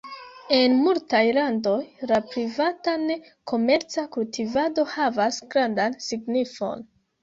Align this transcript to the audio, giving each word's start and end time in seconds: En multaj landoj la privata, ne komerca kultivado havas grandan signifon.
En 0.59 0.77
multaj 0.85 1.19
landoj 1.39 1.75
la 2.13 2.19
privata, 2.33 2.97
ne 3.05 3.19
komerca 3.55 4.09
kultivado 4.19 4.91
havas 4.97 5.43
grandan 5.57 6.03
signifon. 6.13 6.89